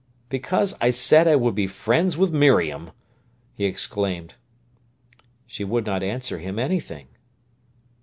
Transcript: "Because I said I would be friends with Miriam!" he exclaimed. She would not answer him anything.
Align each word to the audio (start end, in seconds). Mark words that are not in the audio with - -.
"Because 0.29 0.73
I 0.81 0.89
said 0.89 1.27
I 1.27 1.35
would 1.35 1.53
be 1.53 1.67
friends 1.67 2.17
with 2.17 2.31
Miriam!" 2.31 2.89
he 3.53 3.65
exclaimed. 3.65 4.33
She 5.45 5.63
would 5.63 5.85
not 5.85 6.01
answer 6.01 6.39
him 6.39 6.57
anything. 6.57 7.09